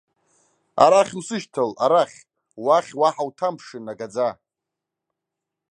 Арахь 0.83 1.13
усышьҭал, 1.19 1.71
арахь, 1.83 2.17
уахь 2.63 2.91
уаҳа 2.99 3.23
уҭамԥшын, 3.27 3.85
агаӡа! 3.91 4.29